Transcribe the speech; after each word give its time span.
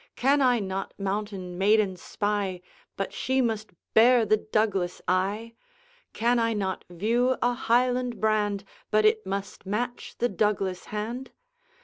Can 0.15 0.41
I 0.41 0.57
not 0.57 0.95
mountain 0.99 1.59
maiden 1.59 1.95
spy, 1.95 2.61
But 2.97 3.13
she 3.13 3.39
must 3.39 3.69
bear 3.93 4.25
the 4.25 4.37
Douglas 4.37 4.99
eye? 5.07 5.53
Can 6.11 6.39
I 6.39 6.53
not 6.53 6.83
view 6.89 7.37
a 7.39 7.53
Highland 7.53 8.19
brand, 8.19 8.63
But 8.89 9.05
it 9.05 9.27
must 9.27 9.67
match 9.67 10.15
the 10.17 10.27
Douglas 10.27 10.85
hand? 10.85 11.29